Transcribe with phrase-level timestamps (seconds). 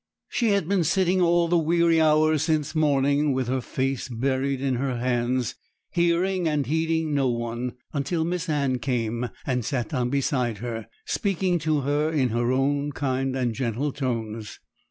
[0.29, 4.77] She had been sitting all the weary hours since morning with her face buried in
[4.77, 5.53] her hands,
[5.91, 11.59] hearing and heeding no one, until Miss Anne came and sat down beside her, speaking
[11.59, 14.57] to her in her own kind and gentle tones.